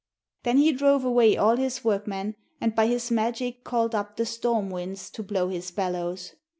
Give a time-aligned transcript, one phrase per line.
[0.41, 4.71] Then he drove away all his workmen, and by his magic called up the storm
[4.71, 6.33] winds to blow his bellows.